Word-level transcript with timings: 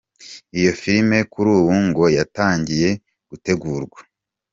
Iyo 0.59 0.71
filime 0.81 1.17
kuri 1.31 1.49
ubu 1.59 1.73
ngo 1.87 2.03
yatangiye 2.17 2.89
gutegurwa. 3.29 3.99